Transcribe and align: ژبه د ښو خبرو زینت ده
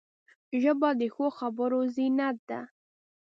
ژبه 0.61 0.89
د 0.99 1.01
ښو 1.13 1.27
خبرو 1.39 1.79
زینت 1.95 2.37
ده 2.49 2.61